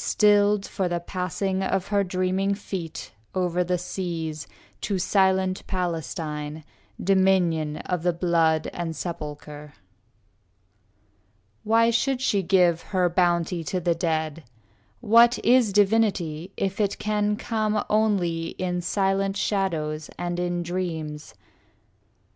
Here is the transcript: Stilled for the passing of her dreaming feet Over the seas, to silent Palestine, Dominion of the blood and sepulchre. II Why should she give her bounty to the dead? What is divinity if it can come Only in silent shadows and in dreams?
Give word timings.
Stilled 0.00 0.64
for 0.64 0.86
the 0.88 1.00
passing 1.00 1.60
of 1.60 1.88
her 1.88 2.04
dreaming 2.04 2.54
feet 2.54 3.10
Over 3.34 3.64
the 3.64 3.78
seas, 3.78 4.46
to 4.82 4.96
silent 4.96 5.66
Palestine, 5.66 6.62
Dominion 7.02 7.78
of 7.78 8.04
the 8.04 8.12
blood 8.12 8.68
and 8.72 8.94
sepulchre. 8.94 9.72
II 9.74 9.80
Why 11.64 11.90
should 11.90 12.20
she 12.20 12.44
give 12.44 12.80
her 12.94 13.08
bounty 13.08 13.64
to 13.64 13.80
the 13.80 13.96
dead? 13.96 14.44
What 15.00 15.44
is 15.44 15.72
divinity 15.72 16.52
if 16.56 16.80
it 16.80 17.00
can 17.00 17.34
come 17.34 17.84
Only 17.90 18.50
in 18.50 18.80
silent 18.82 19.36
shadows 19.36 20.10
and 20.16 20.38
in 20.38 20.62
dreams? 20.62 21.34